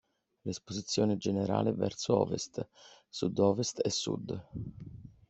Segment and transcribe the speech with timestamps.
[0.47, 2.67] L'esposizione generale è verso ovest,
[3.07, 4.47] sud-ovest e sud.